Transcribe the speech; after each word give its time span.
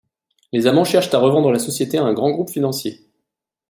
Les 0.51 0.65
amants 0.65 0.83
cherchent 0.83 1.13
à 1.13 1.19
revendre 1.19 1.51
la 1.51 1.59
société 1.59 1.99
à 1.99 2.03
un 2.03 2.13
grand 2.13 2.31
groupe 2.31 2.49
financier... 2.49 3.01